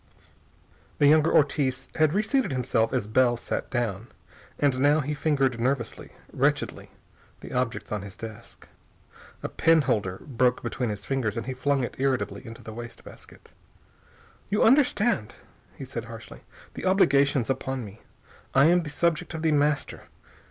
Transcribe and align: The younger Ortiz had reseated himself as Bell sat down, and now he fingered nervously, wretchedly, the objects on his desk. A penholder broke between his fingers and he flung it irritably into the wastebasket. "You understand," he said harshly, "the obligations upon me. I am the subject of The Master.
The 0.97 1.05
younger 1.05 1.31
Ortiz 1.31 1.87
had 1.93 2.11
reseated 2.15 2.51
himself 2.51 2.91
as 2.91 3.05
Bell 3.05 3.37
sat 3.37 3.69
down, 3.69 4.07
and 4.57 4.79
now 4.79 4.99
he 5.01 5.13
fingered 5.13 5.59
nervously, 5.61 6.09
wretchedly, 6.33 6.89
the 7.41 7.53
objects 7.53 7.91
on 7.91 8.01
his 8.01 8.17
desk. 8.17 8.67
A 9.43 9.47
penholder 9.47 10.17
broke 10.25 10.63
between 10.63 10.89
his 10.89 11.05
fingers 11.05 11.37
and 11.37 11.45
he 11.45 11.53
flung 11.53 11.83
it 11.83 11.93
irritably 11.99 12.43
into 12.43 12.63
the 12.63 12.73
wastebasket. 12.73 13.51
"You 14.49 14.63
understand," 14.63 15.35
he 15.75 15.85
said 15.85 16.05
harshly, 16.05 16.41
"the 16.73 16.87
obligations 16.87 17.47
upon 17.51 17.85
me. 17.85 18.01
I 18.55 18.65
am 18.65 18.81
the 18.81 18.89
subject 18.89 19.35
of 19.35 19.43
The 19.43 19.51
Master. 19.51 20.05